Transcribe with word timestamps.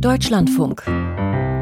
Deutschlandfunk. 0.00 0.82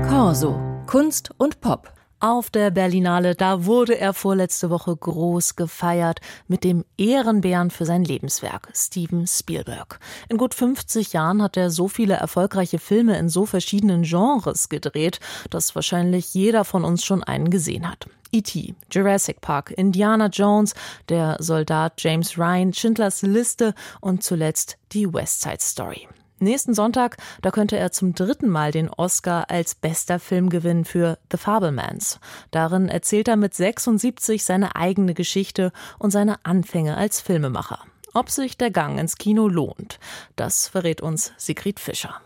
Corso. 0.08 0.58
Kunst 0.86 1.30
und 1.38 1.60
Pop. 1.60 1.92
Auf 2.18 2.50
der 2.50 2.72
Berlinale, 2.72 3.36
da 3.36 3.64
wurde 3.64 3.96
er 3.96 4.12
vorletzte 4.12 4.70
Woche 4.70 4.96
groß 4.96 5.54
gefeiert 5.54 6.20
mit 6.48 6.64
dem 6.64 6.84
Ehrenbären 6.98 7.70
für 7.70 7.86
sein 7.86 8.02
Lebenswerk, 8.02 8.70
Steven 8.74 9.28
Spielberg. 9.28 10.00
In 10.28 10.36
gut 10.36 10.54
50 10.54 11.12
Jahren 11.12 11.42
hat 11.42 11.56
er 11.56 11.70
so 11.70 11.86
viele 11.86 12.14
erfolgreiche 12.14 12.80
Filme 12.80 13.16
in 13.18 13.28
so 13.28 13.46
verschiedenen 13.46 14.02
Genres 14.02 14.68
gedreht, 14.68 15.20
dass 15.50 15.76
wahrscheinlich 15.76 16.34
jeder 16.34 16.64
von 16.64 16.84
uns 16.84 17.04
schon 17.04 17.22
einen 17.22 17.50
gesehen 17.50 17.88
hat. 17.88 18.08
E.T., 18.32 18.74
Jurassic 18.90 19.42
Park, 19.42 19.70
Indiana 19.70 20.26
Jones, 20.26 20.74
der 21.08 21.36
Soldat 21.38 21.94
James 21.98 22.36
Ryan, 22.36 22.72
Schindlers 22.72 23.22
Liste 23.22 23.74
und 24.00 24.24
zuletzt 24.24 24.76
die 24.90 25.12
West 25.12 25.42
Side 25.42 25.60
Story. 25.60 26.08
Nächsten 26.40 26.74
Sonntag, 26.74 27.16
da 27.42 27.50
könnte 27.50 27.76
er 27.76 27.92
zum 27.92 28.14
dritten 28.14 28.48
Mal 28.48 28.72
den 28.72 28.88
Oscar 28.90 29.50
als 29.50 29.74
bester 29.74 30.18
Film 30.18 30.50
gewinnen 30.50 30.84
für 30.84 31.18
The 31.30 31.38
Fablemans. 31.38 32.18
Darin 32.50 32.88
erzählt 32.88 33.28
er 33.28 33.36
mit 33.36 33.54
76 33.54 34.44
seine 34.44 34.74
eigene 34.76 35.14
Geschichte 35.14 35.72
und 35.98 36.10
seine 36.10 36.44
Anfänge 36.44 36.96
als 36.96 37.20
Filmemacher. 37.20 37.78
Ob 38.14 38.30
sich 38.30 38.56
der 38.56 38.70
Gang 38.70 38.98
ins 38.98 39.16
Kino 39.16 39.48
lohnt, 39.48 39.98
das 40.36 40.68
verrät 40.68 41.00
uns 41.00 41.32
Sigrid 41.36 41.80
Fischer. 41.80 42.20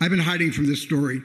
I've 0.00 0.10
been 0.10 0.26
hiding 0.26 0.52
from 0.52 0.66
this 0.66 0.82
story 0.82 1.22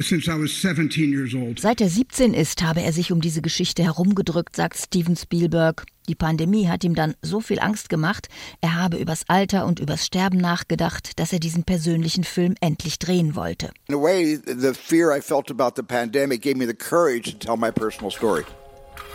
Seit 0.00 1.80
er 1.80 1.88
17 1.88 2.34
ist, 2.34 2.62
habe 2.62 2.82
er 2.82 2.92
sich 2.92 3.12
um 3.12 3.20
diese 3.20 3.42
Geschichte 3.42 3.82
herumgedrückt, 3.82 4.56
sagt 4.56 4.78
Steven 4.78 5.16
Spielberg. 5.16 5.84
Die 6.08 6.14
Pandemie 6.14 6.68
hat 6.68 6.84
ihm 6.84 6.94
dann 6.94 7.14
so 7.22 7.40
viel 7.40 7.60
Angst 7.60 7.88
gemacht, 7.88 8.28
er 8.60 8.74
habe 8.74 8.96
übers 8.96 9.24
Alter 9.28 9.66
und 9.66 9.78
übers 9.78 10.04
Sterben 10.04 10.38
nachgedacht, 10.38 11.18
dass 11.20 11.32
er 11.32 11.38
diesen 11.38 11.64
persönlichen 11.64 12.24
Film 12.24 12.54
endlich 12.60 12.98
drehen 12.98 13.36
wollte. 13.36 13.70
In 13.88 13.94
a 13.94 13.98
way, 13.98 14.38
the 14.44 14.74
fear 14.74 15.16
I 15.16 15.20
felt 15.20 15.50
about 15.50 15.74
the 15.76 15.82
pandemic 15.82 16.42
gave 16.42 16.56
me 16.56 16.66
the 16.66 16.74
courage 16.74 17.30
to 17.30 17.38
tell 17.38 17.56
my 17.56 17.70
personal 17.70 18.10
story. 18.10 18.44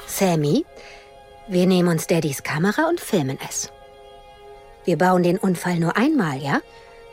Sammy, 0.05 0.65
wir 1.49 1.65
nehmen 1.65 1.89
uns 1.89 2.07
Daddys 2.07 2.43
Kamera 2.43 2.87
und 2.89 2.99
filmen 2.99 3.37
es. 3.47 3.69
Wir 4.85 4.97
bauen 4.97 5.23
den 5.23 5.37
Unfall 5.37 5.79
nur 5.79 5.97
einmal, 5.97 6.41
ja? 6.41 6.61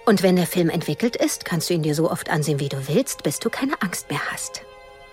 Und 0.07 0.23
wenn 0.23 0.37
der 0.37 0.47
Film 0.47 0.69
entwickelt 0.69 1.17
ist, 1.17 1.45
kannst 1.45 1.71
du 1.71 1.75
ihn 1.75 1.83
dir 1.83 1.95
so 1.95 2.11
oft 2.11 2.31
ansehen, 2.31 2.61
wie 2.61 2.69
du 2.69 2.89
willst, 2.89 3.23
bis 3.23 3.39
du 3.39 3.49
keine 3.49 3.81
Angst 3.81 4.11
mehr 4.11 4.21
hast. 4.31 4.63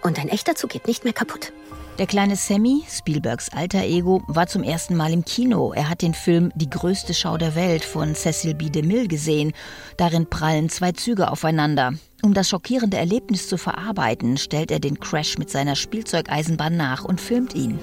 Und 0.02 0.18
dein 0.18 0.30
echter 0.30 0.56
Zug 0.56 0.72
geht 0.72 0.88
nicht 0.88 1.04
mehr 1.04 1.14
kaputt. 1.14 1.54
Der 1.98 2.08
kleine 2.08 2.36
Sammy, 2.36 2.84
Spielbergs 2.90 3.50
alter 3.54 3.84
Ego, 3.84 4.24
war 4.28 4.48
zum 4.48 4.64
ersten 4.64 4.96
Mal 4.96 5.14
im 5.14 5.24
Kino. 5.24 5.72
Er 5.74 5.90
hat 5.90 6.02
den 6.02 6.14
Film 6.14 6.52
Die 6.56 6.70
größte 6.70 7.14
Schau 7.14 7.38
der 7.38 7.54
Welt 7.54 7.84
von 7.84 8.16
Cecil 8.16 8.56
B. 8.56 8.70
DeMille 8.70 9.08
gesehen. 9.08 9.54
Darin 9.98 10.28
prallen 10.28 10.70
zwei 10.70 10.94
Züge 10.94 11.30
aufeinander. 11.30 11.94
Um 12.24 12.34
das 12.34 12.50
schockierende 12.50 12.98
Erlebnis 12.98 13.48
zu 13.48 13.58
verarbeiten, 13.58 14.38
stellt 14.38 14.72
er 14.72 14.80
den 14.80 15.00
Crash 15.00 15.38
mit 15.38 15.50
seiner 15.50 15.76
Spielzeugeisenbahn 15.76 16.76
nach 16.76 17.04
und 17.04 17.22
filmt 17.22 17.56
ihn. 17.56 17.78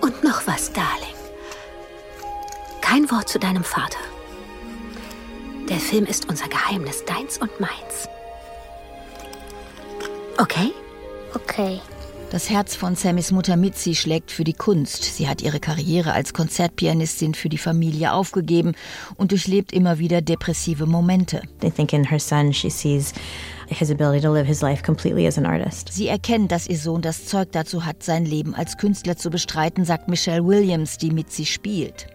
Und 0.00 0.24
noch 0.24 0.46
was, 0.46 0.72
Darling. 0.72 1.14
Kein 2.80 3.10
Wort 3.10 3.28
zu 3.28 3.38
deinem 3.38 3.64
Vater. 3.64 3.98
Der 5.68 5.78
Film 5.78 6.06
ist 6.06 6.30
unser 6.30 6.48
Geheimnis, 6.48 7.04
deins 7.04 7.36
und 7.36 7.60
meins. 7.60 8.08
Okay? 10.38 10.72
Okay. 11.34 11.80
Das 12.30 12.48
Herz 12.48 12.74
von 12.74 12.94
Sammys 12.94 13.32
Mutter 13.32 13.56
Mitzi 13.56 13.94
schlägt 13.94 14.30
für 14.30 14.44
die 14.44 14.54
Kunst. 14.54 15.04
Sie 15.04 15.28
hat 15.28 15.42
ihre 15.42 15.60
Karriere 15.60 16.12
als 16.12 16.32
Konzertpianistin 16.32 17.34
für 17.34 17.50
die 17.50 17.58
Familie 17.58 18.12
aufgegeben 18.14 18.72
und 19.16 19.32
durchlebt 19.32 19.72
immer 19.72 19.98
wieder 19.98 20.22
depressive 20.22 20.86
Momente. 20.86 21.42
I 21.62 21.70
think 21.70 21.92
in 21.92 22.04
her 22.04 22.20
son 22.20 22.52
she 22.54 22.70
sees 22.70 23.12
his 23.66 23.90
ability 23.90 24.22
to 24.22 24.32
live 24.32 24.46
his 24.46 24.62
life 24.62 24.82
completely 24.82 25.26
as 25.26 25.36
an 25.36 25.44
artist. 25.44 25.92
Sie 25.92 26.08
erkennt, 26.08 26.50
dass 26.50 26.66
ihr 26.66 26.78
Sohn 26.78 27.02
das 27.02 27.26
Zeug 27.26 27.48
dazu 27.52 27.84
hat, 27.84 28.02
sein 28.02 28.24
Leben 28.24 28.54
als 28.54 28.78
Künstler 28.78 29.18
zu 29.18 29.28
bestreiten, 29.28 29.84
sagt 29.84 30.08
Michelle 30.08 30.46
Williams, 30.46 30.96
die 30.96 31.10
Mitzi 31.10 31.44
spielt. 31.44 32.06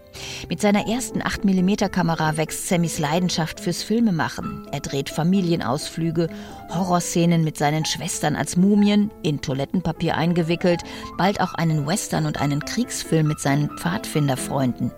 Mit 0.48 0.60
seiner 0.60 0.86
ersten 0.86 1.22
8mm-Kamera 1.22 2.36
wächst 2.36 2.68
Sammys 2.68 2.98
Leidenschaft 2.98 3.60
fürs 3.60 3.82
Filmemachen. 3.82 4.66
Er 4.72 4.80
dreht 4.80 5.10
Familienausflüge, 5.10 6.28
Horrorszenen 6.70 7.44
mit 7.44 7.58
seinen 7.58 7.84
Schwestern 7.84 8.36
als 8.36 8.56
Mumien, 8.56 9.10
in 9.22 9.40
Toilettenpapier 9.40 10.16
eingewickelt, 10.16 10.82
bald 11.16 11.40
auch 11.40 11.54
einen 11.54 11.86
Western 11.86 12.26
und 12.26 12.40
einen 12.40 12.64
Kriegsfilm 12.64 13.26
mit 13.26 13.40
seinen 13.40 13.70
Pfadfinderfreunden. 13.78 14.92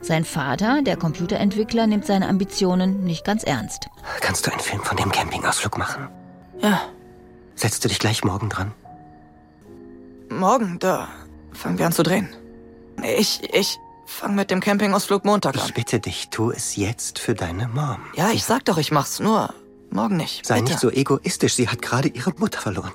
Sein 0.00 0.24
Vater, 0.24 0.82
der 0.82 0.96
Computerentwickler, 0.96 1.86
nimmt 1.86 2.06
seine 2.06 2.28
Ambitionen 2.28 3.04
nicht 3.04 3.24
ganz 3.24 3.42
ernst. 3.42 3.88
Kannst 4.20 4.46
du 4.46 4.50
einen 4.50 4.60
Film 4.60 4.82
von 4.82 4.96
dem 4.96 5.10
Campingausflug 5.10 5.78
machen? 5.78 6.08
Ja. 6.62 6.80
Setzt 7.54 7.84
du 7.84 7.88
dich 7.88 7.98
gleich 7.98 8.24
morgen 8.24 8.48
dran? 8.48 8.72
Morgen, 10.28 10.78
da 10.78 11.08
fangen 11.52 11.78
wir 11.78 11.86
an 11.86 11.92
zu 11.92 12.02
drehen. 12.02 12.28
Ich, 13.02 13.42
ich, 13.52 13.78
Fang 14.06 14.34
mit 14.34 14.50
dem 14.50 14.60
Campingausflug 14.60 15.24
Montag 15.24 15.56
an. 15.56 15.62
Ich 15.66 15.74
bitte 15.74 16.00
dich, 16.00 16.28
tu 16.30 16.50
es 16.50 16.76
jetzt 16.76 17.18
für 17.18 17.34
deine 17.34 17.68
Mom. 17.68 17.98
Ja, 18.14 18.30
ich 18.30 18.44
sag 18.44 18.64
doch, 18.64 18.78
ich 18.78 18.90
mach's 18.90 19.20
nur. 19.20 19.52
Morgen 19.90 20.16
nicht. 20.16 20.44
Sei 20.44 20.56
bitte. 20.56 20.70
nicht 20.70 20.80
so 20.80 20.90
egoistisch. 20.90 21.54
Sie 21.54 21.68
hat 21.68 21.80
gerade 21.80 22.08
ihre 22.08 22.32
Mutter 22.38 22.60
verloren. 22.60 22.92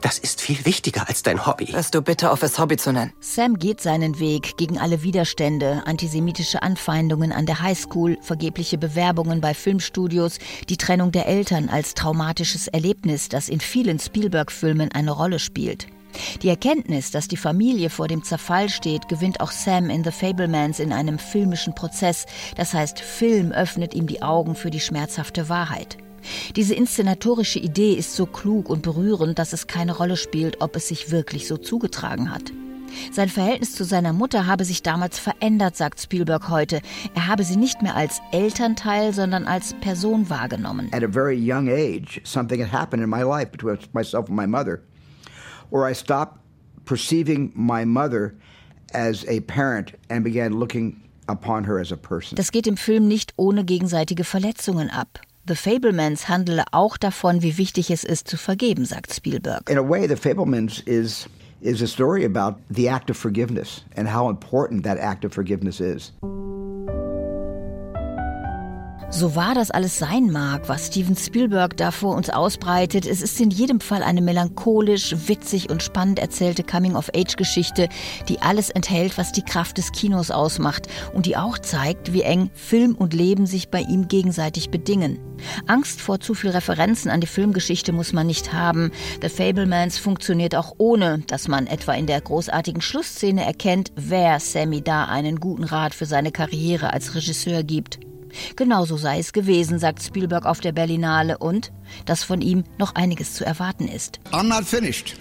Das 0.00 0.18
ist 0.18 0.40
viel 0.40 0.64
wichtiger 0.64 1.08
als 1.08 1.22
dein 1.22 1.44
Hobby. 1.46 1.66
Hörst 1.66 1.94
du 1.94 2.00
bitte 2.00 2.30
auf, 2.30 2.42
es 2.42 2.58
Hobby 2.58 2.78
zu 2.78 2.90
nennen? 2.90 3.12
Sam 3.20 3.58
geht 3.58 3.82
seinen 3.82 4.18
Weg 4.18 4.56
gegen 4.56 4.78
alle 4.78 5.02
Widerstände, 5.02 5.82
antisemitische 5.84 6.62
Anfeindungen 6.62 7.32
an 7.32 7.44
der 7.44 7.60
Highschool, 7.60 8.16
vergebliche 8.22 8.78
Bewerbungen 8.78 9.42
bei 9.42 9.52
Filmstudios, 9.52 10.38
die 10.70 10.78
Trennung 10.78 11.12
der 11.12 11.26
Eltern 11.26 11.68
als 11.68 11.92
traumatisches 11.92 12.66
Erlebnis, 12.66 13.28
das 13.28 13.50
in 13.50 13.60
vielen 13.60 13.98
Spielberg-Filmen 13.98 14.90
eine 14.92 15.10
Rolle 15.10 15.38
spielt. 15.38 15.86
Die 16.42 16.48
Erkenntnis, 16.48 17.10
dass 17.10 17.28
die 17.28 17.36
Familie 17.36 17.90
vor 17.90 18.08
dem 18.08 18.22
Zerfall 18.22 18.68
steht, 18.68 19.08
gewinnt 19.08 19.40
auch 19.40 19.50
Sam 19.50 19.90
in 19.90 20.04
The 20.04 20.10
Fablemans 20.10 20.80
in 20.80 20.92
einem 20.92 21.18
filmischen 21.18 21.74
Prozess. 21.74 22.26
Das 22.56 22.74
heißt, 22.74 23.00
Film 23.00 23.52
öffnet 23.52 23.94
ihm 23.94 24.06
die 24.06 24.22
Augen 24.22 24.54
für 24.54 24.70
die 24.70 24.80
schmerzhafte 24.80 25.48
Wahrheit. 25.48 25.98
Diese 26.56 26.74
inszenatorische 26.74 27.58
Idee 27.58 27.94
ist 27.94 28.14
so 28.14 28.26
klug 28.26 28.68
und 28.68 28.82
berührend, 28.82 29.38
dass 29.38 29.52
es 29.52 29.66
keine 29.66 29.96
Rolle 29.96 30.16
spielt, 30.16 30.60
ob 30.60 30.76
es 30.76 30.88
sich 30.88 31.10
wirklich 31.10 31.46
so 31.46 31.56
zugetragen 31.56 32.30
hat. 32.30 32.52
Sein 33.12 33.28
Verhältnis 33.28 33.74
zu 33.74 33.84
seiner 33.84 34.12
Mutter 34.12 34.46
habe 34.46 34.64
sich 34.64 34.82
damals 34.82 35.18
verändert, 35.18 35.76
sagt 35.76 36.00
Spielberg 36.00 36.48
heute. 36.48 36.80
Er 37.14 37.28
habe 37.28 37.44
sie 37.44 37.56
nicht 37.56 37.82
mehr 37.82 37.94
als 37.94 38.20
Elternteil, 38.32 39.12
sondern 39.12 39.46
als 39.46 39.74
Person 39.80 40.28
wahrgenommen. 40.28 40.90
At 40.92 41.04
a 41.04 41.08
very 41.08 41.36
young 41.36 41.68
age, 41.68 42.20
something 42.24 42.60
had 42.60 42.72
happened 42.72 43.02
in 43.02 43.08
my 43.08 43.22
life 43.22 43.50
between 43.52 43.78
myself 43.92 44.28
and 44.28 44.36
my 44.36 44.46
mother 44.46 44.82
or 45.70 45.88
I 45.88 45.94
stopped 45.94 46.38
perceiving 46.84 47.52
my 47.54 47.84
mother 47.84 48.34
as 48.92 49.24
a 49.28 49.40
parent 49.40 49.92
and 50.08 50.24
began 50.24 50.58
looking 50.58 51.00
upon 51.28 51.64
her 51.64 51.78
as 51.78 51.92
a 51.92 51.96
person. 51.96 52.36
Das 52.36 52.50
geht 52.50 52.66
im 52.66 52.76
Film 52.76 53.06
nicht 53.06 53.32
ohne 53.36 53.64
gegenseitige 53.64 54.24
Verletzungen 54.24 54.90
ab. 54.90 55.20
The 55.46 55.54
Fablemans 55.54 56.28
handele 56.28 56.64
auch 56.72 56.96
davon, 56.96 57.42
wie 57.42 57.56
wichtig 57.56 57.90
es 57.90 58.04
ist 58.04 58.28
zu 58.28 58.36
vergeben, 58.36 58.84
sagt 58.84 59.14
Spielberg. 59.14 59.70
In 59.70 59.78
a 59.78 59.88
way, 59.88 60.06
The 60.06 60.16
Fablemans 60.16 60.82
is 60.86 61.28
is 61.60 61.82
a 61.82 61.86
story 61.86 62.24
about 62.24 62.56
the 62.70 62.88
act 62.88 63.10
of 63.10 63.16
forgiveness 63.16 63.84
and 63.96 64.08
how 64.08 64.28
important 64.30 64.82
that 64.84 64.98
act 64.98 65.24
of 65.24 65.32
forgiveness 65.32 65.80
is. 65.80 66.12
So 69.12 69.34
wahr 69.34 69.54
das 69.54 69.72
alles 69.72 69.98
sein 69.98 70.30
mag, 70.30 70.68
was 70.68 70.86
Steven 70.86 71.16
Spielberg 71.16 71.76
da 71.76 71.90
vor 71.90 72.14
uns 72.14 72.30
ausbreitet, 72.30 73.06
es 73.06 73.22
ist 73.22 73.40
in 73.40 73.50
jedem 73.50 73.80
Fall 73.80 74.04
eine 74.04 74.22
melancholisch, 74.22 75.16
witzig 75.26 75.68
und 75.68 75.82
spannend 75.82 76.20
erzählte 76.20 76.62
Coming-of-Age-Geschichte, 76.62 77.88
die 78.28 78.40
alles 78.40 78.70
enthält, 78.70 79.18
was 79.18 79.32
die 79.32 79.42
Kraft 79.42 79.78
des 79.78 79.90
Kinos 79.90 80.30
ausmacht 80.30 80.86
und 81.12 81.26
die 81.26 81.36
auch 81.36 81.58
zeigt, 81.58 82.12
wie 82.12 82.22
eng 82.22 82.50
Film 82.54 82.94
und 82.94 83.12
Leben 83.12 83.46
sich 83.46 83.68
bei 83.68 83.80
ihm 83.80 84.06
gegenseitig 84.06 84.70
bedingen. 84.70 85.18
Angst 85.66 86.00
vor 86.00 86.20
zu 86.20 86.34
viel 86.34 86.50
Referenzen 86.50 87.10
an 87.10 87.20
die 87.20 87.26
Filmgeschichte 87.26 87.92
muss 87.92 88.12
man 88.12 88.28
nicht 88.28 88.52
haben. 88.52 88.92
The 89.22 89.28
Fablemans 89.28 89.98
funktioniert 89.98 90.54
auch 90.54 90.76
ohne, 90.78 91.24
dass 91.26 91.48
man 91.48 91.66
etwa 91.66 91.94
in 91.94 92.06
der 92.06 92.20
großartigen 92.20 92.80
Schlussszene 92.80 93.44
erkennt, 93.44 93.90
wer 93.96 94.38
Sammy 94.38 94.82
da 94.82 95.06
einen 95.06 95.40
guten 95.40 95.64
Rat 95.64 95.94
für 95.94 96.06
seine 96.06 96.30
Karriere 96.30 96.92
als 96.92 97.16
Regisseur 97.16 97.64
gibt. 97.64 97.98
Genauso 98.56 98.96
sei 98.96 99.18
es 99.18 99.32
gewesen, 99.32 99.78
sagt 99.78 100.02
Spielberg 100.02 100.46
auf 100.46 100.60
der 100.60 100.72
Berlinale 100.72 101.38
und 101.38 101.72
dass 102.06 102.24
von 102.24 102.40
ihm 102.40 102.64
noch 102.78 102.94
einiges 102.94 103.34
zu 103.34 103.44
erwarten 103.44 103.88
ist. 103.88 104.20
I'm 104.32 104.48
not 104.48 104.64
finished. 104.64 105.16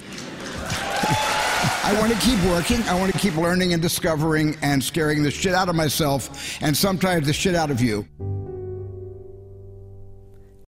I 1.83 1.93
want 1.99 2.11
to 2.13 2.19
keep 2.19 2.39
working. 2.43 2.81
I 2.87 2.93
want 2.93 3.11
to 3.11 3.17
keep 3.17 3.35
learning 3.35 3.73
and 3.73 3.81
discovering 3.81 4.55
and 4.61 4.83
scaring 4.83 5.23
the 5.23 5.31
shit 5.31 5.53
out 5.53 5.69
of 5.69 5.75
myself 5.75 6.29
and 6.61 6.75
sometimes 6.75 7.25
the 7.25 7.33
shit 7.33 7.55
out 7.55 7.71
of 7.71 7.81
you. 7.81 8.05